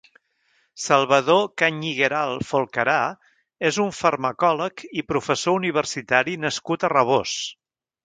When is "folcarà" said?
2.53-2.97